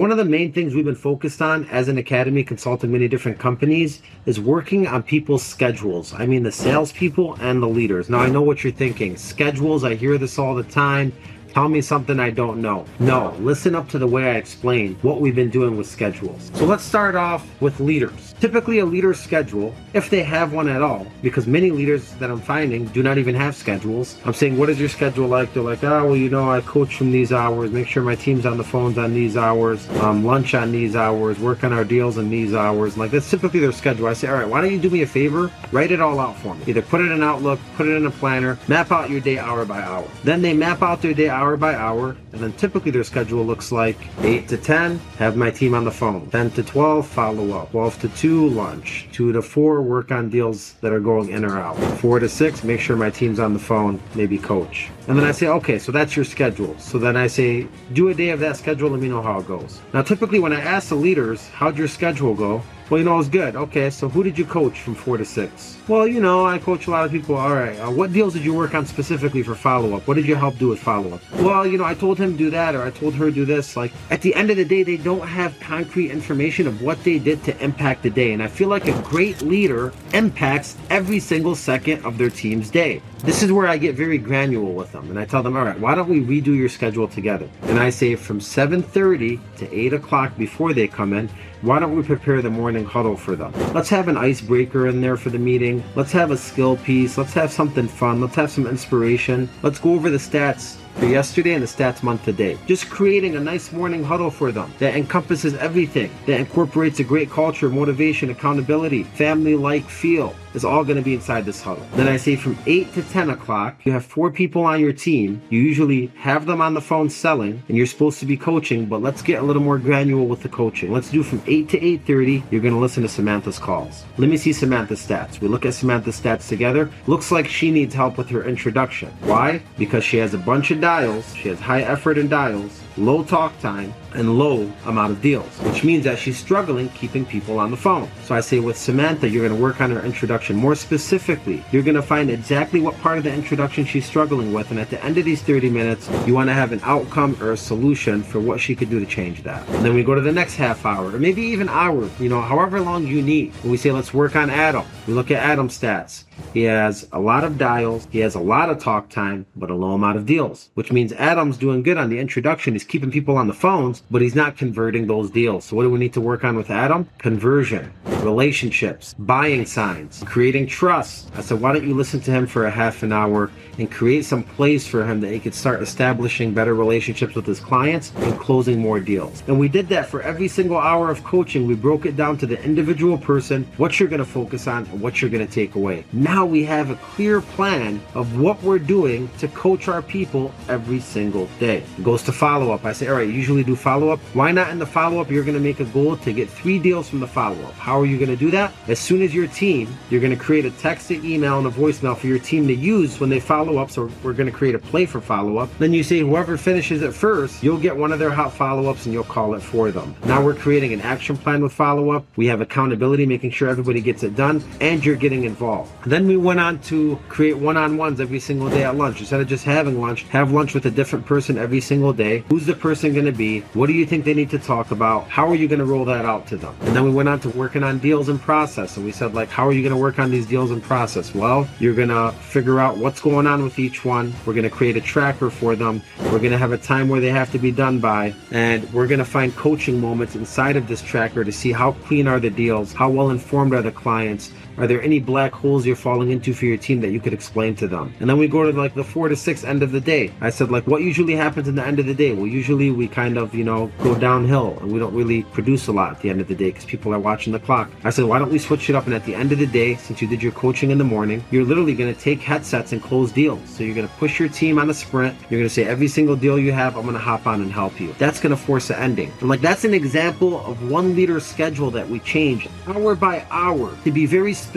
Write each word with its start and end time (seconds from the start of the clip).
one 0.00 0.10
of 0.10 0.16
the 0.16 0.24
main 0.24 0.50
things 0.50 0.74
we've 0.74 0.86
been 0.86 0.94
focused 0.94 1.42
on 1.42 1.66
as 1.66 1.88
an 1.88 1.98
academy 1.98 2.42
consulting 2.42 2.90
many 2.90 3.06
different 3.06 3.38
companies 3.38 4.00
is 4.24 4.40
working 4.40 4.86
on 4.86 5.02
people's 5.02 5.42
schedules. 5.42 6.14
I 6.14 6.24
mean, 6.24 6.42
the 6.42 6.50
salespeople 6.50 7.36
and 7.38 7.62
the 7.62 7.68
leaders. 7.68 8.08
Now, 8.08 8.20
I 8.20 8.30
know 8.30 8.40
what 8.40 8.64
you're 8.64 8.72
thinking. 8.72 9.18
Schedules, 9.18 9.84
I 9.84 9.96
hear 9.96 10.16
this 10.16 10.38
all 10.38 10.54
the 10.54 10.62
time. 10.62 11.12
Tell 11.54 11.68
me 11.68 11.80
something 11.80 12.20
I 12.20 12.30
don't 12.30 12.62
know. 12.62 12.84
No, 13.00 13.34
listen 13.40 13.74
up 13.74 13.88
to 13.90 13.98
the 13.98 14.06
way 14.06 14.30
I 14.30 14.34
explain 14.34 14.94
what 15.02 15.20
we've 15.20 15.34
been 15.34 15.50
doing 15.50 15.76
with 15.76 15.88
schedules. 15.88 16.50
So 16.54 16.64
let's 16.64 16.84
start 16.84 17.16
off 17.16 17.44
with 17.60 17.80
leaders. 17.80 18.34
Typically, 18.40 18.78
a 18.78 18.86
leader's 18.86 19.18
schedule, 19.18 19.74
if 19.92 20.10
they 20.10 20.22
have 20.22 20.52
one 20.52 20.68
at 20.68 20.80
all, 20.80 21.06
because 21.22 21.46
many 21.46 21.70
leaders 21.70 22.12
that 22.14 22.30
I'm 22.30 22.40
finding 22.40 22.86
do 22.86 23.02
not 23.02 23.18
even 23.18 23.34
have 23.34 23.56
schedules. 23.56 24.16
I'm 24.24 24.32
saying, 24.32 24.56
what 24.56 24.70
is 24.70 24.78
your 24.78 24.88
schedule 24.88 25.26
like? 25.26 25.52
They're 25.52 25.62
like, 25.62 25.82
oh, 25.82 26.06
well, 26.06 26.16
you 26.16 26.30
know, 26.30 26.50
I 26.50 26.60
coach 26.60 26.96
from 26.96 27.10
these 27.10 27.32
hours, 27.32 27.70
make 27.70 27.88
sure 27.88 28.02
my 28.02 28.14
team's 28.14 28.46
on 28.46 28.56
the 28.56 28.64
phones 28.64 28.96
on 28.96 29.12
these 29.12 29.36
hours, 29.36 29.88
um, 30.00 30.24
lunch 30.24 30.54
on 30.54 30.70
these 30.70 30.94
hours, 30.94 31.38
work 31.40 31.64
on 31.64 31.72
our 31.72 31.84
deals 31.84 32.16
in 32.16 32.30
these 32.30 32.54
hours. 32.54 32.96
Like, 32.96 33.10
that's 33.10 33.28
typically 33.28 33.60
their 33.60 33.72
schedule. 33.72 34.06
I 34.06 34.12
say, 34.12 34.28
all 34.28 34.34
right, 34.34 34.48
why 34.48 34.60
don't 34.60 34.72
you 34.72 34.78
do 34.78 34.90
me 34.90 35.02
a 35.02 35.06
favor? 35.06 35.50
Write 35.72 35.90
it 35.90 36.00
all 36.00 36.20
out 36.20 36.38
for 36.38 36.54
me. 36.54 36.64
Either 36.68 36.82
put 36.82 37.00
it 37.00 37.10
in 37.10 37.22
Outlook, 37.22 37.58
put 37.76 37.88
it 37.88 37.96
in 37.96 38.06
a 38.06 38.10
planner, 38.10 38.58
map 38.68 38.92
out 38.92 39.10
your 39.10 39.20
day 39.20 39.38
hour 39.38 39.64
by 39.64 39.82
hour. 39.82 40.08
Then 40.22 40.42
they 40.42 40.54
map 40.54 40.82
out 40.82 41.02
their 41.02 41.14
day 41.14 41.28
hour 41.40 41.56
by 41.56 41.74
hour, 41.74 42.14
and 42.32 42.40
then 42.42 42.52
typically 42.52 42.90
their 42.90 43.02
schedule 43.02 43.42
looks 43.42 43.72
like 43.72 43.96
8 44.20 44.46
to 44.48 44.58
10, 44.58 44.98
have 45.16 45.38
my 45.38 45.50
team 45.50 45.74
on 45.74 45.84
the 45.84 45.90
phone, 45.90 46.28
10 46.28 46.50
to 46.50 46.62
12, 46.62 47.06
follow 47.06 47.58
up, 47.58 47.70
12 47.70 48.00
to 48.00 48.08
2, 48.10 48.48
lunch, 48.50 49.08
2 49.12 49.32
to 49.32 49.40
4, 49.40 49.80
work 49.80 50.12
on 50.12 50.28
deals 50.28 50.74
that 50.82 50.92
are 50.92 51.00
going 51.00 51.30
in 51.30 51.46
or 51.46 51.58
out, 51.58 51.78
4 51.98 52.18
to 52.18 52.28
6, 52.28 52.62
make 52.62 52.78
sure 52.78 52.94
my 52.94 53.08
team's 53.08 53.40
on 53.40 53.54
the 53.54 53.58
phone, 53.58 53.98
maybe 54.14 54.36
coach. 54.36 54.90
And 55.10 55.18
then 55.18 55.26
I 55.26 55.32
say, 55.32 55.48
okay, 55.48 55.80
so 55.80 55.90
that's 55.90 56.14
your 56.14 56.24
schedule. 56.24 56.78
So 56.78 56.96
then 56.96 57.16
I 57.16 57.26
say, 57.26 57.66
do 57.94 58.10
a 58.10 58.14
day 58.14 58.28
of 58.28 58.38
that 58.38 58.56
schedule, 58.56 58.90
let 58.90 59.00
me 59.00 59.08
know 59.08 59.20
how 59.20 59.40
it 59.40 59.48
goes. 59.48 59.80
Now, 59.92 60.02
typically 60.02 60.38
when 60.38 60.52
I 60.52 60.60
ask 60.60 60.90
the 60.90 60.94
leaders, 60.94 61.48
how'd 61.48 61.76
your 61.76 61.88
schedule 61.88 62.32
go? 62.32 62.62
Well, 62.90 62.98
you 62.98 63.04
know, 63.04 63.14
it 63.14 63.18
was 63.18 63.28
good. 63.28 63.54
Okay, 63.54 63.88
so 63.88 64.08
who 64.08 64.24
did 64.24 64.36
you 64.36 64.44
coach 64.44 64.80
from 64.80 64.96
four 64.96 65.16
to 65.16 65.24
six? 65.24 65.76
Well, 65.86 66.08
you 66.08 66.20
know, 66.20 66.44
I 66.44 66.58
coach 66.58 66.88
a 66.88 66.90
lot 66.90 67.04
of 67.04 67.12
people. 67.12 67.36
All 67.36 67.54
right, 67.54 67.78
uh, 67.78 67.88
what 67.88 68.12
deals 68.12 68.32
did 68.32 68.44
you 68.44 68.52
work 68.52 68.74
on 68.74 68.84
specifically 68.84 69.44
for 69.44 69.54
follow 69.54 69.96
up? 69.96 70.08
What 70.08 70.14
did 70.14 70.26
you 70.26 70.34
help 70.34 70.58
do 70.58 70.66
with 70.66 70.80
follow 70.80 71.14
up? 71.14 71.20
Well, 71.34 71.64
you 71.64 71.78
know, 71.78 71.84
I 71.84 71.94
told 71.94 72.18
him 72.18 72.36
do 72.36 72.50
that 72.50 72.74
or 72.74 72.82
I 72.82 72.90
told 72.90 73.14
her 73.14 73.30
do 73.30 73.44
this. 73.44 73.76
Like, 73.76 73.92
at 74.10 74.22
the 74.22 74.34
end 74.34 74.50
of 74.50 74.56
the 74.56 74.64
day, 74.64 74.82
they 74.82 74.96
don't 74.96 75.24
have 75.24 75.58
concrete 75.60 76.10
information 76.10 76.66
of 76.66 76.82
what 76.82 77.02
they 77.04 77.20
did 77.20 77.44
to 77.44 77.56
impact 77.62 78.02
the 78.02 78.10
day. 78.10 78.32
And 78.32 78.42
I 78.42 78.48
feel 78.48 78.68
like 78.68 78.88
a 78.88 79.02
great 79.02 79.40
leader 79.40 79.92
impacts 80.12 80.76
every 80.88 81.20
single 81.20 81.54
second 81.54 82.04
of 82.04 82.18
their 82.18 82.30
team's 82.30 82.70
day. 82.70 83.02
This 83.22 83.44
is 83.44 83.52
where 83.52 83.68
I 83.68 83.76
get 83.76 83.94
very 83.94 84.18
granular 84.18 84.72
with 84.72 84.90
them. 84.90 84.99
And 85.08 85.18
I 85.18 85.24
tell 85.24 85.42
them, 85.42 85.56
all 85.56 85.64
right, 85.64 85.78
why 85.78 85.94
don't 85.94 86.08
we 86.08 86.20
redo 86.20 86.56
your 86.56 86.68
schedule 86.68 87.08
together? 87.08 87.48
And 87.62 87.78
I 87.78 87.90
say 87.90 88.14
from 88.16 88.40
7.30 88.40 89.40
to 89.56 89.74
8 89.74 89.94
o'clock 89.94 90.36
before 90.36 90.74
they 90.74 90.88
come 90.88 91.12
in, 91.12 91.28
why 91.62 91.78
don't 91.78 91.94
we 91.94 92.02
prepare 92.02 92.42
the 92.42 92.50
morning 92.50 92.84
huddle 92.84 93.16
for 93.16 93.36
them? 93.36 93.52
Let's 93.74 93.88
have 93.90 94.08
an 94.08 94.16
icebreaker 94.16 94.88
in 94.88 95.00
there 95.00 95.16
for 95.16 95.30
the 95.30 95.38
meeting. 95.38 95.82
Let's 95.94 96.12
have 96.12 96.30
a 96.30 96.36
skill 96.36 96.76
piece. 96.78 97.18
Let's 97.18 97.34
have 97.34 97.52
something 97.52 97.86
fun. 97.86 98.20
Let's 98.20 98.34
have 98.36 98.50
some 98.50 98.66
inspiration. 98.66 99.48
Let's 99.62 99.78
go 99.78 99.92
over 99.92 100.10
the 100.10 100.18
stats 100.18 100.76
for 100.96 101.06
yesterday 101.06 101.54
and 101.54 101.62
the 101.62 101.66
stats 101.66 102.02
month 102.02 102.24
today. 102.24 102.58
Just 102.66 102.90
creating 102.90 103.36
a 103.36 103.40
nice 103.40 103.72
morning 103.72 104.04
huddle 104.04 104.30
for 104.30 104.52
them 104.52 104.72
that 104.78 104.94
encompasses 104.96 105.54
everything, 105.54 106.10
that 106.26 106.40
incorporates 106.40 107.00
a 107.00 107.04
great 107.04 107.30
culture, 107.30 107.68
motivation, 107.68 108.30
accountability, 108.30 109.04
family 109.04 109.56
like 109.56 109.88
feel 109.88 110.34
is 110.54 110.64
all 110.64 110.84
going 110.84 110.96
to 110.96 111.02
be 111.02 111.14
inside 111.14 111.44
this 111.44 111.62
huddle. 111.62 111.86
Then 111.94 112.08
I 112.08 112.16
say 112.16 112.36
from 112.36 112.58
8 112.66 112.92
to 112.94 113.02
10 113.02 113.30
o'clock, 113.30 113.80
you 113.84 113.92
have 113.92 114.04
four 114.04 114.30
people 114.30 114.64
on 114.64 114.80
your 114.80 114.92
team. 114.92 115.40
You 115.50 115.60
usually 115.60 116.06
have 116.16 116.46
them 116.46 116.60
on 116.60 116.74
the 116.74 116.80
phone 116.80 117.08
selling 117.10 117.62
and 117.68 117.76
you're 117.76 117.86
supposed 117.86 118.18
to 118.20 118.26
be 118.26 118.36
coaching, 118.36 118.86
but 118.86 119.02
let's 119.02 119.22
get 119.22 119.42
a 119.42 119.44
little 119.44 119.62
more 119.62 119.78
granular 119.78 120.24
with 120.24 120.42
the 120.42 120.48
coaching. 120.48 120.92
Let's 120.92 121.10
do 121.10 121.22
from 121.22 121.42
8 121.46 121.68
to 121.70 121.80
8.30, 121.80 122.50
you're 122.50 122.60
going 122.60 122.74
to 122.74 122.80
listen 122.80 123.02
to 123.02 123.08
Samantha's 123.08 123.58
calls. 123.58 124.04
Let 124.18 124.28
me 124.28 124.36
see 124.36 124.52
Samantha's 124.52 125.06
stats. 125.06 125.40
We 125.40 125.48
look 125.48 125.66
at 125.66 125.74
Samantha's 125.74 126.20
stats 126.20 126.48
together. 126.48 126.90
Looks 127.06 127.30
like 127.30 127.46
she 127.46 127.70
needs 127.70 127.94
help 127.94 128.18
with 128.18 128.28
her 128.30 128.44
introduction. 128.44 129.10
Why? 129.22 129.62
Because 129.78 130.04
she 130.04 130.16
has 130.18 130.34
a 130.34 130.38
bunch 130.38 130.70
of 130.70 130.80
dials. 130.90 131.32
She 131.36 131.48
has 131.50 131.60
high 131.60 131.82
effort 131.82 132.18
in 132.18 132.28
dials 132.28 132.79
low 133.00 133.24
talk 133.24 133.58
time, 133.60 133.92
and 134.14 134.38
low 134.38 134.70
amount 134.86 135.12
of 135.12 135.22
deals, 135.22 135.58
which 135.58 135.84
means 135.84 136.04
that 136.04 136.18
she's 136.18 136.38
struggling 136.38 136.88
keeping 136.90 137.24
people 137.24 137.58
on 137.58 137.70
the 137.70 137.76
phone. 137.76 138.08
So 138.24 138.34
I 138.34 138.40
say 138.40 138.58
with 138.60 138.76
Samantha, 138.76 139.28
you're 139.28 139.46
going 139.46 139.56
to 139.56 139.62
work 139.62 139.80
on 139.80 139.90
her 139.90 140.04
introduction. 140.04 140.56
More 140.56 140.74
specifically, 140.74 141.62
you're 141.70 141.82
going 141.82 141.94
to 141.94 142.02
find 142.02 142.30
exactly 142.30 142.80
what 142.80 142.98
part 142.98 143.18
of 143.18 143.24
the 143.24 143.32
introduction 143.32 143.84
she's 143.84 144.04
struggling 144.04 144.52
with, 144.52 144.70
and 144.70 144.80
at 144.80 144.90
the 144.90 145.02
end 145.04 145.18
of 145.18 145.24
these 145.24 145.42
30 145.42 145.70
minutes, 145.70 146.08
you 146.26 146.34
want 146.34 146.48
to 146.48 146.54
have 146.54 146.72
an 146.72 146.80
outcome 146.82 147.36
or 147.40 147.52
a 147.52 147.56
solution 147.56 148.22
for 148.22 148.40
what 148.40 148.60
she 148.60 148.74
could 148.74 148.90
do 148.90 149.00
to 149.00 149.06
change 149.06 149.42
that. 149.42 149.66
And 149.68 149.84
then 149.84 149.94
we 149.94 150.02
go 150.02 150.14
to 150.14 150.20
the 150.20 150.32
next 150.32 150.56
half 150.56 150.84
hour, 150.84 151.14
or 151.14 151.18
maybe 151.18 151.42
even 151.42 151.68
hour, 151.68 152.08
you 152.18 152.28
know, 152.28 152.40
however 152.40 152.80
long 152.80 153.06
you 153.06 153.22
need. 153.22 153.52
And 153.62 153.70
we 153.70 153.76
say, 153.76 153.92
let's 153.92 154.12
work 154.12 154.36
on 154.36 154.50
Adam. 154.50 154.84
We 155.06 155.14
look 155.14 155.30
at 155.30 155.42
Adam's 155.42 155.78
stats. 155.78 156.24
He 156.54 156.62
has 156.62 157.06
a 157.12 157.20
lot 157.20 157.44
of 157.44 157.58
dials, 157.58 158.08
he 158.10 158.18
has 158.20 158.34
a 158.34 158.40
lot 158.40 158.70
of 158.70 158.78
talk 158.78 159.08
time, 159.10 159.46
but 159.56 159.70
a 159.70 159.74
low 159.74 159.92
amount 159.92 160.16
of 160.16 160.26
deals, 160.26 160.70
which 160.74 160.90
means 160.90 161.12
Adam's 161.12 161.58
doing 161.58 161.82
good 161.82 161.98
on 161.98 162.08
the 162.08 162.18
introduction. 162.18 162.74
He's 162.74 162.84
keeping 162.90 163.10
people 163.10 163.36
on 163.36 163.46
the 163.46 163.54
phones, 163.54 164.02
but 164.10 164.20
he's 164.20 164.34
not 164.34 164.56
converting 164.56 165.06
those 165.06 165.30
deals. 165.30 165.64
So 165.64 165.76
what 165.76 165.84
do 165.84 165.90
we 165.90 165.98
need 165.98 166.12
to 166.14 166.20
work 166.20 166.44
on 166.44 166.56
with 166.56 166.70
Adam? 166.70 167.08
Conversion, 167.18 167.92
relationships, 168.22 169.14
buying 169.18 169.64
signs, 169.64 170.22
creating 170.26 170.66
trust. 170.66 171.30
I 171.36 171.40
said, 171.40 171.60
why 171.60 171.72
don't 171.72 171.86
you 171.86 171.94
listen 171.94 172.20
to 172.20 172.30
him 172.30 172.46
for 172.46 172.66
a 172.66 172.70
half 172.70 173.02
an 173.02 173.12
hour 173.12 173.50
and 173.78 173.90
create 173.90 174.24
some 174.24 174.42
plays 174.42 174.86
for 174.86 175.06
him 175.06 175.20
that 175.20 175.32
he 175.32 175.38
could 175.38 175.54
start 175.54 175.80
establishing 175.80 176.52
better 176.52 176.74
relationships 176.74 177.34
with 177.34 177.46
his 177.46 177.60
clients 177.60 178.12
and 178.16 178.38
closing 178.38 178.78
more 178.78 179.00
deals. 179.00 179.42
And 179.46 179.58
we 179.58 179.68
did 179.68 179.88
that 179.88 180.06
for 180.06 180.20
every 180.22 180.48
single 180.48 180.76
hour 180.76 181.10
of 181.10 181.22
coaching. 181.24 181.66
We 181.66 181.74
broke 181.74 182.04
it 182.04 182.16
down 182.16 182.36
to 182.38 182.46
the 182.46 182.62
individual 182.62 183.16
person, 183.16 183.66
what 183.76 183.98
you're 183.98 184.08
going 184.08 184.18
to 184.18 184.24
focus 184.24 184.66
on 184.66 184.86
and 184.86 185.00
what 185.00 185.22
you're 185.22 185.30
going 185.30 185.46
to 185.46 185.52
take 185.52 185.76
away. 185.76 186.04
Now 186.12 186.44
we 186.44 186.64
have 186.64 186.90
a 186.90 186.96
clear 186.96 187.40
plan 187.40 188.02
of 188.14 188.38
what 188.38 188.60
we're 188.62 188.78
doing 188.80 189.30
to 189.38 189.48
coach 189.48 189.88
our 189.88 190.02
people 190.02 190.52
every 190.68 191.00
single 191.00 191.48
day. 191.58 191.84
It 191.96 192.04
goes 192.04 192.22
to 192.24 192.32
follow 192.32 192.69
up. 192.72 192.84
I 192.84 192.92
say, 192.92 193.08
all 193.08 193.16
right, 193.16 193.28
usually 193.28 193.64
do 193.64 193.76
follow 193.76 194.10
up. 194.10 194.18
Why 194.34 194.52
not 194.52 194.70
in 194.70 194.78
the 194.78 194.86
follow 194.86 195.20
up? 195.20 195.30
You're 195.30 195.44
going 195.44 195.54
to 195.54 195.60
make 195.60 195.80
a 195.80 195.84
goal 195.86 196.16
to 196.18 196.32
get 196.32 196.48
three 196.48 196.78
deals 196.78 197.08
from 197.08 197.20
the 197.20 197.26
follow 197.26 197.60
up. 197.62 197.74
How 197.74 197.98
are 197.98 198.06
you 198.06 198.16
going 198.16 198.30
to 198.30 198.36
do 198.36 198.50
that? 198.52 198.72
As 198.88 198.98
soon 198.98 199.22
as 199.22 199.34
your 199.34 199.46
team, 199.48 199.88
you're 200.10 200.20
going 200.20 200.36
to 200.36 200.42
create 200.42 200.64
a 200.64 200.70
text, 200.72 201.10
an 201.10 201.24
email, 201.24 201.58
and 201.58 201.66
a 201.66 201.70
voicemail 201.70 202.16
for 202.16 202.26
your 202.26 202.38
team 202.38 202.66
to 202.66 202.74
use 202.74 203.20
when 203.20 203.30
they 203.30 203.40
follow 203.40 203.78
up. 203.78 203.90
So 203.90 204.10
we're 204.22 204.32
going 204.32 204.50
to 204.50 204.56
create 204.56 204.74
a 204.74 204.78
play 204.78 205.06
for 205.06 205.20
follow 205.20 205.58
up. 205.58 205.70
Then 205.78 205.92
you 205.92 206.02
say, 206.02 206.20
whoever 206.20 206.56
finishes 206.56 207.02
it 207.02 207.12
first, 207.14 207.62
you'll 207.62 207.78
get 207.78 207.96
one 207.96 208.12
of 208.12 208.18
their 208.18 208.30
hot 208.30 208.52
follow 208.52 208.90
ups 208.90 209.06
and 209.06 209.12
you'll 209.12 209.24
call 209.24 209.54
it 209.54 209.62
for 209.62 209.90
them. 209.90 210.14
Now 210.24 210.44
we're 210.44 210.54
creating 210.54 210.92
an 210.92 211.00
action 211.00 211.36
plan 211.36 211.62
with 211.62 211.72
follow 211.72 212.10
up. 212.10 212.24
We 212.36 212.46
have 212.46 212.60
accountability, 212.60 213.26
making 213.26 213.50
sure 213.52 213.68
everybody 213.68 214.00
gets 214.00 214.22
it 214.22 214.36
done, 214.36 214.62
and 214.80 215.04
you're 215.04 215.16
getting 215.16 215.44
involved. 215.44 215.92
Then 216.06 216.26
we 216.26 216.36
went 216.36 216.60
on 216.60 216.78
to 216.82 217.18
create 217.28 217.56
one 217.56 217.76
on 217.76 217.96
ones 217.96 218.20
every 218.20 218.40
single 218.40 218.68
day 218.68 218.84
at 218.84 218.96
lunch. 218.96 219.20
Instead 219.20 219.40
of 219.40 219.48
just 219.48 219.64
having 219.64 220.00
lunch, 220.00 220.22
have 220.24 220.52
lunch 220.52 220.74
with 220.74 220.86
a 220.86 220.90
different 220.90 221.26
person 221.26 221.58
every 221.58 221.80
single 221.80 222.12
day. 222.12 222.44
The 222.66 222.74
person 222.74 223.12
going 223.12 223.26
to 223.26 223.32
be? 223.32 223.60
What 223.74 223.86
do 223.86 223.92
you 223.92 224.06
think 224.06 224.24
they 224.24 224.34
need 224.34 224.50
to 224.50 224.58
talk 224.58 224.90
about? 224.90 225.28
How 225.28 225.48
are 225.48 225.54
you 225.54 225.68
going 225.68 225.78
to 225.78 225.84
roll 225.84 226.04
that 226.06 226.24
out 226.24 226.46
to 226.48 226.56
them? 226.56 226.74
And 226.82 226.94
then 226.94 227.04
we 227.04 227.10
went 227.10 227.28
on 227.28 227.40
to 227.40 227.48
working 227.50 227.82
on 227.82 227.98
deals 227.98 228.28
and 228.28 228.40
process. 228.40 228.96
And 228.96 229.04
we 229.04 229.12
said, 229.12 229.34
like, 229.34 229.48
how 229.48 229.66
are 229.66 229.72
you 229.72 229.82
going 229.82 229.94
to 229.94 230.00
work 230.00 230.18
on 230.18 230.30
these 230.30 230.46
deals 230.46 230.70
and 230.70 230.82
process? 230.82 231.34
Well, 231.34 231.68
you're 231.78 231.94
going 231.94 232.08
to 232.08 232.32
figure 232.40 232.80
out 232.80 232.96
what's 232.96 233.20
going 233.20 233.46
on 233.46 233.62
with 233.62 233.78
each 233.78 234.04
one. 234.04 234.34
We're 234.46 234.54
going 234.54 234.64
to 234.64 234.70
create 234.70 234.96
a 234.96 235.00
tracker 235.00 235.50
for 235.50 235.76
them. 235.76 236.02
We're 236.24 236.38
going 236.38 236.52
to 236.52 236.58
have 236.58 236.72
a 236.72 236.78
time 236.78 237.08
where 237.08 237.20
they 237.20 237.30
have 237.30 237.50
to 237.52 237.58
be 237.58 237.70
done 237.70 238.00
by. 238.00 238.34
And 238.50 238.90
we're 238.92 239.06
going 239.06 239.18
to 239.18 239.24
find 239.24 239.54
coaching 239.56 240.00
moments 240.00 240.34
inside 240.34 240.76
of 240.76 240.88
this 240.88 241.02
tracker 241.02 241.44
to 241.44 241.52
see 241.52 241.72
how 241.72 241.92
clean 241.92 242.26
are 242.26 242.40
the 242.40 242.50
deals, 242.50 242.92
how 242.92 243.10
well 243.10 243.30
informed 243.30 243.74
are 243.74 243.82
the 243.82 243.92
clients, 243.92 244.52
are 244.80 244.86
there 244.86 245.02
any 245.02 245.20
black 245.20 245.52
holes 245.52 245.84
you're 245.84 245.94
falling 245.94 246.30
into 246.30 246.54
for 246.54 246.64
your 246.64 246.78
team 246.78 247.02
that 247.02 247.10
you 247.10 247.20
could 247.20 247.34
explain 247.34 247.76
to 247.76 247.86
them? 247.86 248.14
And 248.18 248.30
then 248.30 248.38
we 248.38 248.48
go 248.48 248.64
to 248.64 248.76
like 248.76 248.94
the 248.94 249.04
four 249.04 249.28
to 249.28 249.36
six 249.36 249.62
end 249.62 249.82
of 249.82 249.92
the 249.92 250.00
day. 250.00 250.32
I 250.40 250.48
said, 250.48 250.70
like, 250.70 250.86
what 250.86 251.02
usually 251.02 251.36
happens 251.36 251.68
in 251.68 251.74
the 251.74 251.84
end 251.84 251.98
of 251.98 252.06
the 252.06 252.14
day? 252.14 252.32
Well, 252.32 252.46
usually 252.46 252.90
we 252.90 253.06
kind 253.06 253.36
of, 253.36 253.54
you 253.54 253.62
know, 253.62 253.92
go 254.02 254.14
downhill 254.14 254.78
and 254.80 254.90
we 254.90 254.98
don't 254.98 255.12
really 255.12 255.42
produce 255.42 255.88
a 255.88 255.92
lot 255.92 256.12
at 256.12 256.20
the 256.20 256.30
end 256.30 256.40
of 256.40 256.48
the 256.48 256.54
day 256.54 256.70
because 256.70 256.86
people 256.86 257.12
are 257.12 257.18
watching 257.18 257.52
the 257.52 257.58
clock. 257.58 257.90
I 258.04 258.10
said, 258.10 258.24
why 258.24 258.38
don't 258.38 258.50
we 258.50 258.58
switch 258.58 258.88
it 258.88 258.96
up? 258.96 259.04
And 259.04 259.12
at 259.12 259.26
the 259.26 259.34
end 259.34 259.52
of 259.52 259.58
the 259.58 259.66
day, 259.66 259.96
since 259.96 260.22
you 260.22 260.28
did 260.28 260.42
your 260.42 260.52
coaching 260.52 260.90
in 260.90 260.96
the 260.96 261.04
morning, 261.04 261.44
you're 261.50 261.66
literally 261.66 261.94
going 261.94 262.14
to 262.14 262.18
take 262.18 262.40
headsets 262.40 262.92
and 262.92 263.02
close 263.02 263.32
deals. 263.32 263.60
So 263.68 263.84
you're 263.84 263.94
going 263.94 264.08
to 264.08 264.14
push 264.14 264.40
your 264.40 264.48
team 264.48 264.78
on 264.78 264.88
a 264.88 264.94
sprint. 264.94 265.36
You're 265.50 265.60
going 265.60 265.68
to 265.68 265.74
say, 265.74 265.84
every 265.84 266.08
single 266.08 266.36
deal 266.36 266.58
you 266.58 266.72
have, 266.72 266.96
I'm 266.96 267.02
going 267.02 267.12
to 267.12 267.20
hop 267.20 267.46
on 267.46 267.60
and 267.60 267.70
help 267.70 268.00
you. 268.00 268.14
That's 268.14 268.40
going 268.40 268.56
to 268.56 268.62
force 268.62 268.88
an 268.88 268.96
ending. 268.96 269.30
And 269.40 269.50
like, 269.50 269.60
that's 269.60 269.84
an 269.84 269.92
example 269.92 270.64
of 270.64 270.90
one 270.90 271.14
leader's 271.14 271.44
schedule 271.44 271.90
that 271.90 272.08
we 272.08 272.20
changed 272.20 272.66
hour 272.86 273.14
by 273.14 273.44
hour 273.50 273.94
to 274.04 274.10
be 274.10 274.24
very 274.24 274.54
specific 274.54 274.69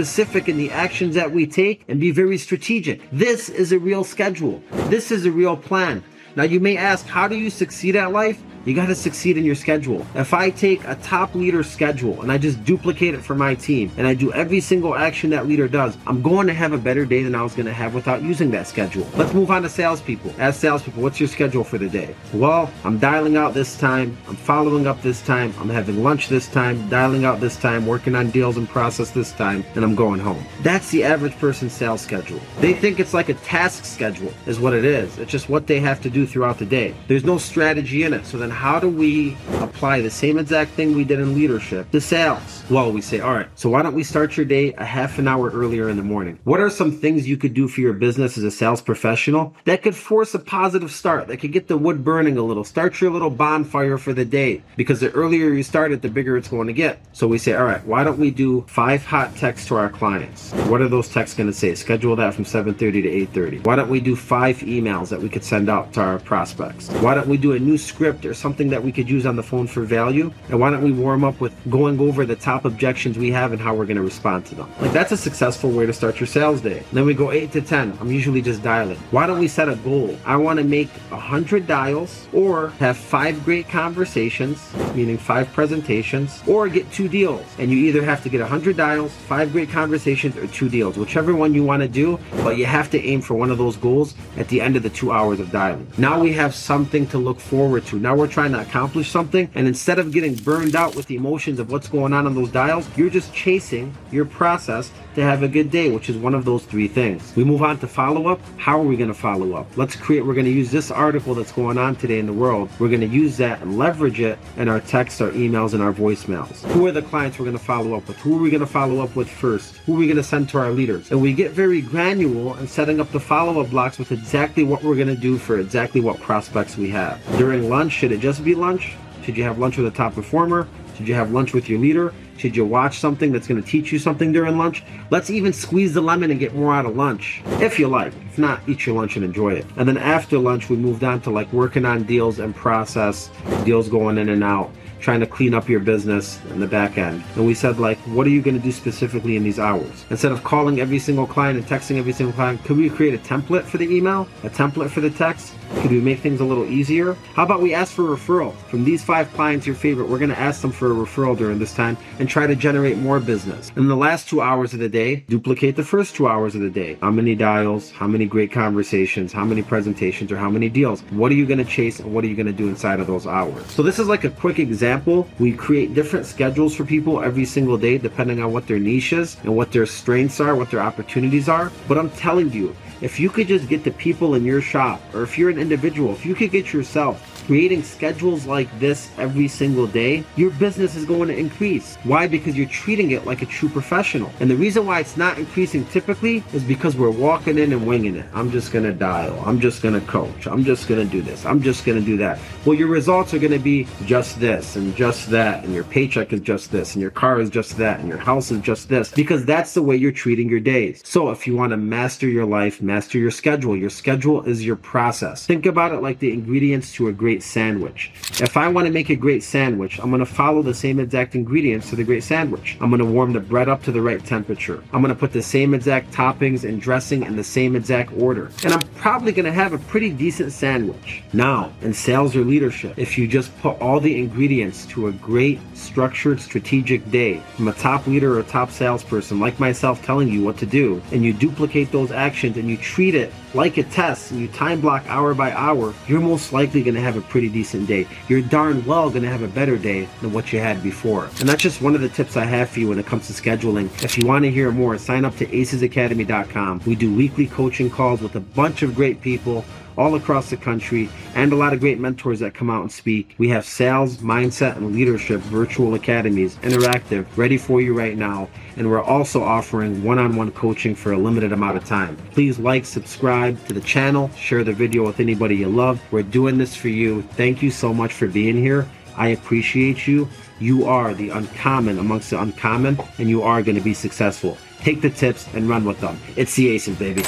in 0.49 0.57
the 0.57 0.71
actions 0.71 1.15
that 1.15 1.31
we 1.31 1.45
take 1.45 1.83
and 1.87 1.99
be 1.99 2.11
very 2.11 2.37
strategic. 2.37 3.01
This 3.11 3.49
is 3.49 3.71
a 3.71 3.79
real 3.79 4.03
schedule. 4.03 4.61
This 4.89 5.11
is 5.11 5.25
a 5.25 5.31
real 5.31 5.57
plan. 5.57 6.03
Now 6.35 6.43
you 6.43 6.59
may 6.59 6.77
ask, 6.77 7.05
how 7.05 7.27
do 7.27 7.35
you 7.35 7.49
succeed 7.49 7.95
at 7.95 8.11
life? 8.11 8.41
You 8.65 8.73
got 8.73 8.85
to 8.85 8.95
succeed 8.95 9.37
in 9.37 9.43
your 9.43 9.55
schedule. 9.55 10.05
If 10.15 10.33
I 10.33 10.49
take 10.49 10.85
a 10.85 10.95
top 10.95 11.35
leader 11.35 11.63
schedule 11.63 12.21
and 12.21 12.31
I 12.31 12.37
just 12.37 12.63
duplicate 12.63 13.13
it 13.13 13.21
for 13.21 13.35
my 13.35 13.55
team 13.55 13.91
and 13.97 14.07
I 14.07 14.13
do 14.13 14.31
every 14.31 14.61
single 14.61 14.95
action 14.95 15.31
that 15.31 15.47
leader 15.47 15.67
does, 15.67 15.97
I'm 16.07 16.21
going 16.21 16.47
to 16.47 16.53
have 16.53 16.71
a 16.71 16.77
better 16.77 17.05
day 17.05 17.23
than 17.23 17.35
I 17.35 17.41
was 17.41 17.55
going 17.55 17.65
to 17.65 17.73
have 17.73 17.93
without 17.93 18.21
using 18.21 18.51
that 18.51 18.65
schedule. 18.65 19.05
Let's 19.15 19.33
move 19.33 19.51
on 19.51 19.63
to 19.63 19.69
salespeople. 19.69 20.33
As 20.37 20.57
salespeople, 20.57 21.03
what's 21.03 21.19
your 21.19 21.27
schedule 21.27 21.65
for 21.65 21.77
the 21.77 21.89
day? 21.89 22.15
Well, 22.33 22.71
I'm 22.85 22.99
dialing 22.99 23.35
out 23.35 23.53
this 23.53 23.77
time, 23.77 24.17
I'm 24.29 24.37
following 24.37 24.87
up 24.87 25.01
this 25.01 25.21
time, 25.21 25.53
I'm 25.59 25.69
having 25.69 26.01
lunch 26.01 26.29
this 26.29 26.47
time, 26.47 26.87
dialing 26.87 27.25
out 27.25 27.41
this 27.41 27.57
time, 27.57 27.85
working 27.85 28.15
on 28.15 28.31
deals 28.31 28.55
and 28.55 28.69
process 28.69 29.11
this 29.11 29.33
time, 29.33 29.65
and 29.75 29.83
I'm 29.83 29.95
going 29.95 30.21
home. 30.21 30.43
That's 30.61 30.89
the 30.89 31.03
average 31.03 31.37
person's 31.37 31.73
sales 31.73 31.99
schedule. 31.99 32.39
They 32.61 32.73
think 32.73 33.01
it's 33.01 33.13
like 33.13 33.27
a 33.27 33.33
task 33.33 33.83
schedule, 33.83 34.31
is 34.45 34.57
what 34.57 34.73
it 34.73 34.85
is. 34.85 35.17
It's 35.17 35.31
just 35.31 35.49
what 35.49 35.67
they 35.67 35.81
have 35.81 36.01
to 36.03 36.09
do 36.09 36.25
throughout 36.25 36.59
the 36.59 36.65
day. 36.65 36.95
There's 37.09 37.25
no 37.25 37.37
strategy 37.37 38.03
in 38.03 38.13
it. 38.13 38.25
So 38.25 38.37
then, 38.37 38.52
how 38.53 38.79
do 38.79 38.87
we 38.87 39.35
apply 39.59 40.01
the 40.01 40.09
same 40.09 40.37
exact 40.37 40.71
thing 40.71 40.95
we 40.95 41.03
did 41.03 41.19
in 41.19 41.33
leadership 41.33 41.91
to 41.91 41.99
sales? 41.99 42.63
Well, 42.69 42.91
we 42.91 43.01
say, 43.01 43.19
all 43.19 43.33
right, 43.33 43.47
so 43.55 43.69
why 43.69 43.81
don't 43.81 43.95
we 43.95 44.03
start 44.03 44.37
your 44.37 44.45
day 44.45 44.73
a 44.73 44.85
half 44.85 45.19
an 45.19 45.27
hour 45.27 45.49
earlier 45.49 45.89
in 45.89 45.97
the 45.97 46.03
morning? 46.03 46.39
What 46.43 46.59
are 46.59 46.69
some 46.69 46.91
things 46.91 47.27
you 47.27 47.37
could 47.37 47.53
do 47.53 47.67
for 47.67 47.81
your 47.81 47.93
business 47.93 48.37
as 48.37 48.43
a 48.43 48.51
sales 48.51 48.81
professional 48.81 49.55
that 49.65 49.81
could 49.81 49.95
force 49.95 50.33
a 50.33 50.39
positive 50.39 50.91
start, 50.91 51.27
that 51.27 51.37
could 51.37 51.51
get 51.51 51.67
the 51.67 51.77
wood 51.77 52.03
burning 52.03 52.37
a 52.37 52.43
little, 52.43 52.63
start 52.63 53.01
your 53.01 53.11
little 53.11 53.29
bonfire 53.29 53.97
for 53.97 54.13
the 54.13 54.25
day? 54.25 54.63
Because 54.77 54.99
the 54.99 55.11
earlier 55.11 55.49
you 55.49 55.63
start 55.63 55.91
it, 55.91 56.01
the 56.01 56.09
bigger 56.09 56.37
it's 56.37 56.47
going 56.47 56.67
to 56.67 56.73
get. 56.73 56.99
So 57.13 57.27
we 57.27 57.37
say, 57.37 57.53
all 57.53 57.65
right, 57.65 57.83
why 57.85 58.03
don't 58.03 58.19
we 58.19 58.31
do 58.31 58.65
five 58.67 59.03
hot 59.03 59.35
texts 59.35 59.67
to 59.67 59.75
our 59.75 59.89
clients? 59.89 60.51
What 60.69 60.81
are 60.81 60.87
those 60.87 61.09
texts 61.09 61.35
going 61.35 61.47
to 61.47 61.53
say? 61.53 61.75
Schedule 61.75 62.15
that 62.17 62.33
from 62.33 62.45
7:30 62.45 62.77
to 62.77 63.39
8:30. 63.39 63.65
Why 63.65 63.75
don't 63.75 63.89
we 63.89 63.99
do 63.99 64.15
five 64.15 64.57
emails 64.59 65.09
that 65.09 65.21
we 65.21 65.29
could 65.29 65.43
send 65.43 65.69
out 65.69 65.93
to 65.93 66.01
our 66.01 66.19
prospects? 66.19 66.89
Why 67.01 67.15
don't 67.15 67.27
we 67.27 67.37
do 67.37 67.53
a 67.53 67.59
new 67.59 67.77
script 67.77 68.25
or 68.25 68.33
something 68.43 68.69
that 68.69 68.83
we 68.83 68.91
could 68.91 69.09
use 69.09 69.25
on 69.25 69.35
the 69.35 69.41
phone 69.51 69.65
for 69.65 69.83
value? 69.83 70.31
And 70.49 70.59
why 70.59 70.69
don't 70.69 70.83
we 70.83 70.91
warm 70.91 71.23
up 71.23 71.39
with 71.39 71.53
going 71.69 71.99
over 71.99 72.25
the 72.25 72.35
top 72.35 72.65
objections 72.65 73.17
we 73.17 73.31
have 73.31 73.53
and 73.53 73.61
how 73.61 73.73
we're 73.73 73.85
going 73.85 73.97
to 74.03 74.03
respond 74.03 74.45
to 74.47 74.55
them? 74.55 74.69
Like 74.81 74.91
that's 74.91 75.13
a 75.13 75.17
successful 75.17 75.71
way 75.71 75.85
to 75.85 75.93
start 75.93 76.19
your 76.19 76.27
sales 76.27 76.59
day. 76.61 76.83
Then 76.91 77.05
we 77.05 77.13
go 77.13 77.31
8 77.31 77.51
to 77.53 77.61
10. 77.61 77.97
I'm 78.01 78.11
usually 78.11 78.41
just 78.41 78.61
dialing. 78.61 78.97
Why 79.11 79.25
don't 79.25 79.39
we 79.39 79.47
set 79.47 79.69
a 79.69 79.77
goal? 79.77 80.15
I 80.25 80.35
want 80.35 80.59
to 80.59 80.65
make 80.65 80.89
100 81.09 81.65
dials 81.65 82.27
or 82.33 82.69
have 82.79 82.97
five 82.97 83.43
great 83.45 83.69
conversations, 83.69 84.59
meaning 84.93 85.17
five 85.17 85.51
presentations, 85.53 86.43
or 86.45 86.67
get 86.67 86.91
two 86.91 87.07
deals. 87.07 87.45
And 87.57 87.71
you 87.71 87.77
either 87.77 88.03
have 88.03 88.21
to 88.23 88.29
get 88.29 88.41
100 88.41 88.75
dials, 88.75 89.13
five 89.13 89.53
great 89.53 89.69
conversations, 89.69 90.35
or 90.35 90.47
two 90.47 90.67
deals, 90.67 90.97
whichever 90.97 91.33
one 91.33 91.53
you 91.53 91.63
want 91.63 91.81
to 91.81 91.87
do, 91.87 92.19
but 92.43 92.57
you 92.57 92.65
have 92.65 92.91
to 92.91 92.99
aim 93.01 93.21
for 93.21 93.35
one 93.35 93.51
of 93.51 93.57
those 93.57 93.77
goals 93.77 94.15
at 94.37 94.47
the 94.49 94.59
end 94.59 94.75
of 94.75 94.83
the 94.83 94.89
two 94.89 95.11
hours 95.11 95.39
of 95.39 95.51
dialing. 95.51 95.87
Now 95.97 96.19
we 96.19 96.33
have 96.33 96.53
something 96.53 97.07
to 97.07 97.17
look 97.17 97.39
forward 97.39 97.85
to. 97.87 97.99
Now 97.99 98.15
we're 98.15 98.27
trying 98.33 98.51
to 98.51 98.59
accomplish 98.59 99.09
something, 99.09 99.49
and 99.53 99.67
instead 99.67 99.99
of 99.99 100.11
getting 100.11 100.33
burned 100.35 100.75
out 100.75 100.95
with 100.95 101.05
the 101.05 101.15
emotions 101.15 101.59
of 101.59 101.71
what's 101.71 101.87
going 101.87 102.11
on 102.13 102.25
on 102.25 102.33
those 102.33 102.49
dials, 102.49 102.89
you're 102.97 103.09
just 103.09 103.33
chasing 103.33 103.95
your 104.11 104.25
process 104.25 104.91
to 105.15 105.21
have 105.21 105.43
a 105.43 105.47
good 105.47 105.69
day, 105.69 105.91
which 105.91 106.09
is 106.09 106.17
one 106.17 106.33
of 106.33 106.43
those 106.43 106.65
three 106.65 106.87
things. 106.87 107.31
We 107.35 107.43
move 107.43 107.61
on 107.61 107.77
to 107.79 107.87
follow 107.87 108.27
up. 108.27 108.39
How 108.57 108.79
are 108.79 108.83
we 108.83 108.97
going 108.97 109.09
to 109.09 109.13
follow 109.13 109.53
up? 109.53 109.67
Let's 109.77 109.95
create, 109.95 110.25
we're 110.25 110.33
going 110.33 110.47
to 110.47 110.51
use 110.51 110.71
this 110.71 110.89
article 110.89 111.35
that's 111.35 111.51
going 111.51 111.77
on 111.77 111.95
today 111.95 112.17
in 112.17 112.25
the 112.25 112.33
world. 112.33 112.69
We're 112.79 112.89
going 112.89 113.01
to 113.01 113.07
use 113.07 113.37
that 113.37 113.61
and 113.61 113.77
leverage 113.77 114.19
it 114.19 114.39
in 114.57 114.67
our 114.67 114.79
texts, 114.79 115.21
our 115.21 115.29
emails, 115.29 115.73
and 115.73 115.83
our 115.83 115.93
voicemails. 115.93 116.63
Who 116.71 116.87
are 116.87 116.91
the 116.91 117.03
clients 117.03 117.37
we're 117.37 117.45
going 117.45 117.57
to 117.57 117.63
follow 117.63 117.95
up 117.95 118.07
with? 118.07 118.17
Who 118.17 118.37
are 118.37 118.41
we 118.41 118.49
going 118.49 118.61
to 118.61 118.67
follow 118.67 119.03
up 119.03 119.15
with 119.15 119.29
first? 119.29 119.77
Who 119.85 119.93
are 119.95 119.99
we 119.99 120.07
going 120.07 120.17
to 120.17 120.23
send 120.23 120.49
to 120.49 120.57
our 120.57 120.71
leaders? 120.71 121.11
And 121.11 121.21
we 121.21 121.33
get 121.33 121.51
very 121.51 121.81
granular 121.81 122.59
in 122.59 122.67
setting 122.67 122.99
up 122.99 123.11
the 123.11 123.19
follow 123.19 123.61
up 123.61 123.69
blocks 123.69 123.99
with 123.99 124.11
exactly 124.11 124.63
what 124.63 124.81
we're 124.81 124.95
going 124.95 125.07
to 125.07 125.15
do 125.15 125.37
for 125.37 125.59
exactly 125.59 126.01
what 126.01 126.19
prospects 126.19 126.75
we 126.75 126.89
have. 126.89 127.21
During 127.37 127.69
lunch, 127.69 127.93
should 127.93 128.11
it 128.11 128.22
just 128.23 128.41
be 128.45 128.55
lunch? 128.55 128.95
Should 129.25 129.35
you 129.35 129.43
have 129.43 129.59
lunch 129.59 129.75
with 129.75 129.85
a 129.85 129.91
top 129.91 130.15
performer? 130.15 130.65
Should 130.95 131.09
you 131.09 131.13
have 131.13 131.33
lunch 131.33 131.51
with 131.51 131.67
your 131.67 131.77
leader? 131.77 132.13
Should 132.37 132.55
you 132.55 132.65
watch 132.65 132.99
something 132.99 133.31
that's 133.31 133.47
going 133.47 133.61
to 133.61 133.67
teach 133.67 133.91
you 133.91 133.99
something 133.99 134.31
during 134.31 134.57
lunch? 134.57 134.83
Let's 135.09 135.29
even 135.29 135.53
squeeze 135.53 135.93
the 135.93 136.01
lemon 136.01 136.31
and 136.31 136.39
get 136.39 136.55
more 136.55 136.73
out 136.73 136.85
of 136.85 136.95
lunch, 136.95 137.41
if 137.61 137.79
you 137.79 137.87
like. 137.87 138.13
If 138.29 138.37
not, 138.37 138.61
eat 138.67 138.85
your 138.85 138.95
lunch 138.95 139.15
and 139.15 139.23
enjoy 139.23 139.53
it. 139.53 139.65
And 139.77 139.87
then 139.87 139.97
after 139.97 140.37
lunch, 140.37 140.69
we 140.69 140.75
moved 140.75 141.03
on 141.03 141.21
to 141.21 141.29
like 141.29 141.51
working 141.53 141.85
on 141.85 142.03
deals 142.03 142.39
and 142.39 142.55
process, 142.55 143.29
deals 143.63 143.89
going 143.89 144.17
in 144.17 144.29
and 144.29 144.43
out 144.43 144.71
trying 145.03 145.19
to 145.19 145.27
clean 145.27 145.53
up 145.53 145.67
your 145.67 145.81
business 145.81 146.39
in 146.51 146.61
the 146.61 146.65
back 146.65 146.97
end. 146.97 147.21
And 147.35 147.45
we 147.45 147.53
said, 147.53 147.77
like, 147.77 147.97
what 147.99 148.25
are 148.25 148.29
you 148.29 148.41
going 148.41 148.55
to 148.55 148.63
do 148.63 148.71
specifically 148.71 149.35
in 149.35 149.43
these 149.43 149.59
hours? 149.59 150.05
Instead 150.09 150.31
of 150.31 150.43
calling 150.45 150.79
every 150.79 150.97
single 150.97 151.27
client 151.27 151.59
and 151.59 151.67
texting 151.67 151.97
every 151.97 152.13
single 152.13 152.33
client, 152.33 152.63
could 152.63 152.77
we 152.77 152.89
create 152.89 153.13
a 153.13 153.17
template 153.17 153.65
for 153.65 153.77
the 153.77 153.85
email, 153.85 154.27
a 154.43 154.49
template 154.49 154.89
for 154.89 155.01
the 155.01 155.09
text? 155.09 155.53
Could 155.81 155.91
we 155.91 155.99
make 155.99 156.19
things 156.19 156.39
a 156.39 156.45
little 156.45 156.65
easier? 156.65 157.15
How 157.33 157.43
about 157.43 157.61
we 157.61 157.73
ask 157.73 157.93
for 157.93 158.03
referral 158.03 158.55
from 158.69 158.85
these 158.85 159.03
five 159.03 159.31
clients, 159.33 159.67
your 159.67 159.75
favorite? 159.75 160.07
We're 160.07 160.19
going 160.19 160.29
to 160.29 160.39
ask 160.39 160.61
them 160.61 160.71
for 160.71 160.91
a 160.91 160.95
referral 160.95 161.37
during 161.37 161.59
this 161.59 161.75
time 161.75 161.97
and 162.23 162.29
try 162.29 162.47
to 162.47 162.55
generate 162.55 162.97
more 162.97 163.19
business. 163.19 163.69
In 163.75 163.89
the 163.89 163.97
last 163.97 164.29
two 164.29 164.39
hours 164.39 164.73
of 164.73 164.79
the 164.79 164.87
day, 164.87 165.25
duplicate 165.27 165.75
the 165.75 165.83
first 165.83 166.15
two 166.15 166.25
hours 166.25 166.55
of 166.55 166.61
the 166.61 166.69
day. 166.69 166.97
How 167.01 167.11
many 167.11 167.35
dials? 167.35 167.91
How 167.91 168.07
many 168.07 168.25
great 168.25 168.49
conversations? 168.49 169.33
How 169.33 169.43
many 169.43 169.61
presentations? 169.61 170.31
Or 170.31 170.37
how 170.37 170.49
many 170.49 170.69
deals? 170.69 171.01
What 171.09 171.33
are 171.33 171.35
you 171.35 171.45
going 171.45 171.57
to 171.57 171.65
chase 171.65 171.99
and 171.99 172.13
what 172.13 172.23
are 172.23 172.27
you 172.27 172.35
going 172.37 172.45
to 172.45 172.53
do 172.53 172.69
inside 172.69 173.01
of 173.01 173.07
those 173.07 173.27
hours? 173.27 173.69
So 173.71 173.83
this 173.83 173.99
is 173.99 174.07
like 174.07 174.23
a 174.23 174.29
quick 174.29 174.57
example. 174.57 175.27
We 175.37 175.51
create 175.51 175.95
different 175.95 176.25
schedules 176.25 176.73
for 176.73 176.85
people 176.85 177.21
every 177.21 177.43
single 177.43 177.77
day 177.77 177.97
depending 177.97 178.41
on 178.41 178.53
what 178.53 178.67
their 178.67 178.79
niche 178.79 179.11
is 179.11 179.35
and 179.43 179.53
what 179.53 179.73
their 179.73 179.85
strengths 179.85 180.39
are, 180.39 180.55
what 180.55 180.71
their 180.71 180.79
opportunities 180.79 181.49
are. 181.49 181.73
But 181.89 181.97
I'm 181.97 182.09
telling 182.11 182.53
you, 182.53 182.73
if 183.03 183.19
you 183.19 183.29
could 183.29 183.47
just 183.47 183.67
get 183.67 183.83
the 183.83 183.91
people 183.91 184.35
in 184.35 184.45
your 184.45 184.61
shop, 184.61 185.01
or 185.13 185.23
if 185.23 185.37
you're 185.37 185.49
an 185.49 185.59
individual, 185.59 186.13
if 186.13 186.25
you 186.25 186.33
could 186.33 186.51
get 186.51 186.71
yourself 186.71 187.29
creating 187.45 187.83
schedules 187.83 188.45
like 188.45 188.69
this 188.79 189.09
every 189.17 189.49
single 189.49 189.85
day, 189.85 190.23
your 190.37 190.49
business 190.51 190.95
is 190.95 191.03
going 191.03 191.27
to 191.27 191.37
increase. 191.37 191.97
Why? 192.03 192.25
Because 192.25 192.55
you're 192.55 192.67
treating 192.67 193.11
it 193.11 193.25
like 193.25 193.41
a 193.41 193.45
true 193.45 193.67
professional. 193.67 194.31
And 194.39 194.49
the 194.49 194.55
reason 194.55 194.85
why 194.85 195.01
it's 195.01 195.17
not 195.17 195.37
increasing 195.37 195.85
typically 195.87 196.43
is 196.53 196.63
because 196.63 196.95
we're 196.95 197.09
walking 197.09 197.57
in 197.57 197.73
and 197.73 197.85
winging 197.85 198.15
it. 198.15 198.25
I'm 198.33 198.49
just 198.49 198.71
going 198.71 198.85
to 198.85 198.93
dial. 198.93 199.37
I'm 199.45 199.59
just 199.59 199.81
going 199.81 199.99
to 199.99 200.05
coach. 200.07 200.47
I'm 200.47 200.63
just 200.63 200.87
going 200.87 201.05
to 201.05 201.11
do 201.11 201.21
this. 201.21 201.45
I'm 201.45 201.61
just 201.61 201.83
going 201.83 201.99
to 201.99 202.05
do 202.05 202.15
that. 202.17 202.39
Well, 202.65 202.77
your 202.77 202.87
results 202.87 203.33
are 203.33 203.39
going 203.39 203.51
to 203.51 203.59
be 203.59 203.87
just 204.05 204.39
this 204.39 204.77
and 204.77 204.95
just 204.95 205.29
that. 205.31 205.65
And 205.65 205.73
your 205.73 205.83
paycheck 205.83 206.31
is 206.31 206.39
just 206.39 206.71
this. 206.71 206.95
And 206.95 207.01
your 207.01 207.11
car 207.11 207.41
is 207.41 207.49
just 207.49 207.77
that. 207.77 207.99
And 207.99 208.07
your 208.07 208.17
house 208.17 208.51
is 208.51 208.61
just 208.61 208.87
this. 208.87 209.11
Because 209.11 209.43
that's 209.45 209.73
the 209.73 209.83
way 209.83 209.97
you're 209.97 210.13
treating 210.13 210.47
your 210.47 210.61
days. 210.61 211.01
So 211.03 211.29
if 211.29 211.45
you 211.45 211.57
want 211.57 211.71
to 211.71 211.77
master 211.77 212.27
your 212.27 212.45
life, 212.45 212.81
master 212.93 213.17
your 213.17 213.31
schedule. 213.31 213.75
Your 213.75 213.89
schedule 213.89 214.43
is 214.43 214.63
your 214.63 214.75
process. 214.75 215.47
Think 215.47 215.65
about 215.65 215.93
it 215.93 216.03
like 216.03 216.19
the 216.19 216.31
ingredients 216.31 216.93
to 216.93 217.07
a 217.07 217.11
great 217.11 217.41
sandwich. 217.41 218.11
If 218.39 218.55
I 218.55 218.67
want 218.67 218.85
to 218.85 218.93
make 218.93 219.09
a 219.09 219.15
great 219.15 219.43
sandwich, 219.43 219.99
I'm 219.99 220.11
going 220.11 220.19
to 220.19 220.27
follow 220.27 220.61
the 220.61 220.75
same 220.75 220.99
exact 220.99 221.33
ingredients 221.33 221.89
to 221.89 221.95
the 221.95 222.03
great 222.03 222.23
sandwich. 222.23 222.77
I'm 222.79 222.91
going 222.91 222.99
to 222.99 223.05
warm 223.05 223.33
the 223.33 223.39
bread 223.39 223.67
up 223.67 223.81
to 223.85 223.91
the 223.91 223.99
right 223.99 224.23
temperature. 224.23 224.83
I'm 224.93 225.01
going 225.01 225.13
to 225.13 225.19
put 225.19 225.33
the 225.33 225.41
same 225.41 225.73
exact 225.73 226.11
toppings 226.11 226.69
and 226.69 226.79
dressing 226.79 227.23
in 227.23 227.35
the 227.35 227.43
same 227.43 227.75
exact 227.75 228.13
order. 228.13 228.51
And 228.63 228.73
I'm 228.73 228.87
probably 228.95 229.31
going 229.31 229.45
to 229.45 229.51
have 229.51 229.73
a 229.73 229.79
pretty 229.79 230.11
decent 230.11 230.51
sandwich. 230.51 231.23
Now, 231.33 231.73
in 231.81 231.95
sales 231.95 232.35
or 232.35 232.45
leadership, 232.45 232.99
if 232.99 233.17
you 233.17 233.27
just 233.27 233.49
put 233.57 233.81
all 233.81 233.99
the 233.99 234.19
ingredients 234.19 234.85
to 234.93 235.07
a 235.07 235.11
great 235.13 235.59
structured 235.73 236.39
strategic 236.39 237.09
day 237.09 237.41
from 237.55 237.69
a 237.69 237.73
top 237.73 238.05
leader 238.05 238.35
or 238.35 238.39
a 238.41 238.43
top 238.43 238.69
salesperson 238.69 239.39
like 239.39 239.59
myself 239.59 240.03
telling 240.05 240.29
you 240.29 240.43
what 240.43 240.57
to 240.57 240.67
do, 240.67 241.01
and 241.11 241.23
you 241.23 241.33
duplicate 241.33 241.91
those 241.91 242.11
actions 242.11 242.55
and 242.57 242.69
you 242.73 242.77
treat 242.79 243.13
it 243.13 243.31
like 243.53 243.77
a 243.77 243.83
test 243.83 244.31
and 244.31 244.41
you 244.41 244.47
time 244.47 244.81
block 244.81 245.03
hour 245.07 245.33
by 245.35 245.51
hour, 245.51 245.93
you're 246.07 246.19
most 246.19 246.51
likely 246.53 246.81
going 246.81 246.95
to 246.95 247.01
have 247.01 247.15
a 247.15 247.21
pretty 247.21 247.49
decent 247.49 247.87
day. 247.87 248.07
You're 248.27 248.41
darn 248.41 248.83
well 248.85 249.09
going 249.09 249.21
to 249.21 249.29
have 249.29 249.43
a 249.43 249.47
better 249.47 249.77
day 249.77 250.09
than 250.21 250.33
what 250.33 250.51
you 250.51 250.59
had 250.59 250.81
before. 250.81 251.25
And 251.39 251.47
that's 251.47 251.61
just 251.61 251.81
one 251.81 251.93
of 251.93 252.01
the 252.01 252.09
tips 252.09 252.35
I 252.35 252.45
have 252.45 252.69
for 252.69 252.79
you 252.79 252.89
when 252.89 252.97
it 252.97 253.05
comes 253.05 253.27
to 253.27 253.33
scheduling. 253.33 253.85
If 254.03 254.17
you 254.17 254.25
want 254.25 254.43
to 254.45 254.51
hear 254.51 254.71
more, 254.71 254.97
sign 254.97 255.23
up 255.23 255.37
to 255.37 255.45
acezacademy.com. 255.45 256.81
We 256.85 256.95
do 256.95 257.13
weekly 257.13 257.45
coaching 257.45 257.89
calls 257.89 258.21
with 258.21 258.35
a 258.35 258.39
bunch 258.39 258.81
of 258.81 258.95
great 258.95 259.21
people 259.21 259.63
all 259.97 260.15
across 260.15 260.49
the 260.49 260.57
country 260.57 261.09
and 261.35 261.51
a 261.51 261.55
lot 261.55 261.73
of 261.73 261.79
great 261.79 261.99
mentors 261.99 262.39
that 262.39 262.53
come 262.53 262.69
out 262.69 262.81
and 262.81 262.91
speak. 262.91 263.35
We 263.37 263.49
have 263.49 263.65
sales, 263.65 264.17
mindset, 264.17 264.77
and 264.77 264.93
leadership 264.93 265.41
virtual 265.41 265.93
academies, 265.93 266.55
interactive, 266.57 267.25
ready 267.35 267.57
for 267.57 267.81
you 267.81 267.93
right 267.93 268.17
now. 268.17 268.49
And 268.77 268.89
we're 268.89 269.01
also 269.01 269.43
offering 269.43 270.03
one 270.03 270.19
on 270.19 270.35
one 270.35 270.51
coaching 270.51 270.95
for 270.95 271.11
a 271.11 271.17
limited 271.17 271.51
amount 271.51 271.77
of 271.77 271.85
time. 271.85 272.17
Please 272.31 272.59
like, 272.59 272.85
subscribe 272.85 273.63
to 273.67 273.73
the 273.73 273.81
channel, 273.81 274.29
share 274.31 274.63
the 274.63 274.73
video 274.73 275.05
with 275.05 275.19
anybody 275.19 275.57
you 275.57 275.69
love. 275.69 276.01
We're 276.11 276.23
doing 276.23 276.57
this 276.57 276.75
for 276.75 276.89
you. 276.89 277.21
Thank 277.21 277.61
you 277.61 277.71
so 277.71 277.93
much 277.93 278.13
for 278.13 278.27
being 278.27 278.57
here. 278.57 278.87
I 279.15 279.29
appreciate 279.29 280.07
you. 280.07 280.27
You 280.59 280.85
are 280.85 281.13
the 281.13 281.29
uncommon 281.29 281.99
amongst 281.99 282.29
the 282.29 282.41
uncommon, 282.41 282.97
and 283.17 283.29
you 283.29 283.43
are 283.43 283.61
going 283.61 283.75
to 283.75 283.83
be 283.83 283.93
successful. 283.93 284.57
Take 284.79 285.01
the 285.01 285.09
tips 285.09 285.47
and 285.53 285.69
run 285.69 285.85
with 285.85 285.99
them. 285.99 286.19
It's 286.35 286.55
the 286.55 286.75
Acez, 286.75 286.97
baby. 286.97 287.23